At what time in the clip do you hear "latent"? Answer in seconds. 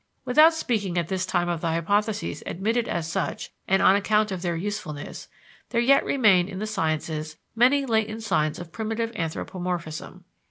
7.85-8.23